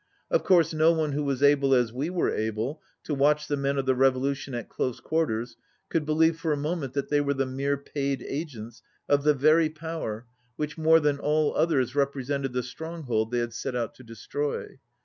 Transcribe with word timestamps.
Of 0.31 0.43
course 0.43 0.73
no 0.73 0.91
one 0.91 1.11
who 1.11 1.23
was 1.23 1.43
able, 1.43 1.75
as 1.75 1.93
we 1.93 2.09
were 2.09 2.31
able, 2.33 2.81
to 3.03 3.13
watch 3.13 3.47
the 3.47 3.55
men 3.55 3.77
of 3.77 3.85
the 3.85 3.93
revolution 3.93 4.55
at 4.55 4.67
close 4.67 4.99
quarters 4.99 5.57
could 5.89 6.07
believe 6.07 6.39
for 6.39 6.51
a 6.51 6.57
moment 6.57 6.93
that 6.93 7.09
they 7.09 7.21
were 7.21 7.35
the 7.35 7.45
mere 7.45 7.77
paid 7.77 8.25
agents 8.27 8.81
of 9.07 9.23
the 9.23 9.35
very 9.35 9.69
power 9.69 10.25
which 10.55 10.75
more 10.75 10.99
than 10.99 11.19
all 11.19 11.55
others 11.55 11.93
rep 11.93 12.15
resented 12.15 12.51
the 12.51 12.63
stronghold 12.63 13.29
they 13.29 13.37
had 13.37 13.53
set 13.53 13.75
out 13.75 13.93
to 13.93 14.03
de 14.03 14.15
stroy. 14.15 14.79